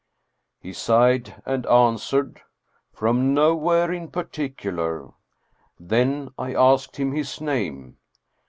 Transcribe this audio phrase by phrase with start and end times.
[0.59, 2.41] He sighed and answered:"
[2.95, 5.09] From nowhere in particular."
[5.79, 7.97] Then I asked him his name.